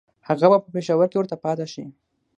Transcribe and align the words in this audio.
هغه 0.27 0.47
به 0.51 0.57
په 0.63 0.69
پېښور 0.75 1.07
کې 1.11 1.17
ورته 1.19 1.35
پاته 1.43 1.65
شي. 1.73 1.85